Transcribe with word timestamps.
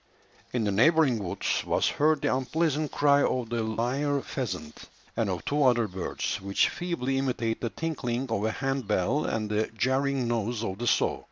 In 0.51 0.63
the 0.63 0.71
neighbouring 0.71 1.23
woods 1.23 1.63
was 1.63 1.87
heard 1.87 2.21
the 2.23 2.35
unpleasant 2.35 2.91
cry 2.91 3.21
of 3.21 3.49
the 3.49 3.61
lyre 3.61 4.19
pheasant 4.21 4.89
and 5.15 5.29
of 5.29 5.45
two 5.45 5.63
other 5.63 5.87
birds, 5.87 6.41
which 6.41 6.69
feebly 6.69 7.19
imitate 7.19 7.61
the 7.61 7.69
tinkling 7.69 8.31
of 8.31 8.43
a 8.43 8.51
hand 8.51 8.87
bell 8.87 9.25
and 9.25 9.47
the 9.51 9.67
jarring 9.77 10.27
noise 10.27 10.63
of 10.63 10.79
the 10.79 10.87
saw. 10.87 11.19